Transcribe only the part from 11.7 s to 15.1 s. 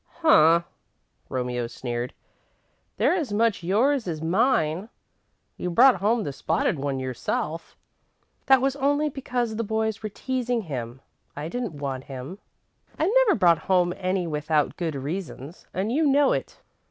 want him." "I've never brought home any without good